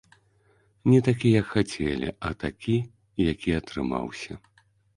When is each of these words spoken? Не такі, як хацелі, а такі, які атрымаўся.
Не 0.91 1.01
такі, 1.07 1.31
як 1.41 1.45
хацелі, 1.51 2.09
а 2.29 2.33
такі, 2.47 2.75
які 3.29 3.57
атрымаўся. 3.61 4.43